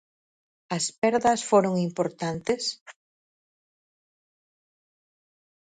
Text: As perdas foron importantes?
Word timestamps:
As 0.77 0.85
perdas 1.01 1.41
foron 1.49 1.73
importantes? 1.87 2.63